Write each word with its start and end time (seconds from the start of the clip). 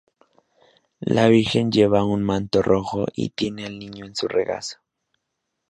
La 1.15 1.27
Virgen 1.27 1.71
lleva 1.71 2.03
un 2.03 2.23
manto 2.23 2.63
rojo 2.63 3.05
y 3.13 3.29
tiene 3.29 3.67
al 3.67 3.77
Niño 3.77 4.03
en 4.03 4.15
su 4.15 4.27
regazo. 4.27 4.79